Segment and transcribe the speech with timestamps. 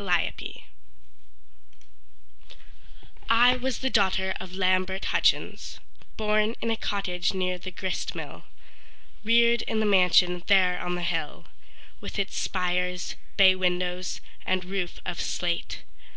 [0.00, 0.62] Lillian Stewart
[3.30, 5.78] I was the daughter of Lambert Hutchins,
[6.16, 8.46] Born in a cottage near the grist mill,
[9.22, 11.44] Reared in the mansion there on the hill,
[12.00, 15.84] With its spires, bay windows, and roof of slate.